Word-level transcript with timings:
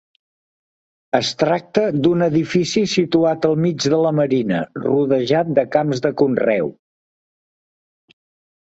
Es 1.17 1.27
tracta 1.41 1.83
d'un 2.07 2.23
edifici 2.29 2.83
situat 2.95 3.45
al 3.51 3.55
mig 3.67 3.87
de 3.95 4.01
La 4.07 4.15
Marina, 4.23 4.63
rodejat 4.89 5.55
de 5.61 5.69
camps 5.79 6.07
de 6.09 6.15
conreu. 6.25 6.75